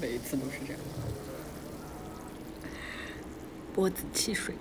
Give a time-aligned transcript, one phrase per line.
[0.00, 0.80] 每一次都是这样。
[3.74, 4.54] 波子汽水。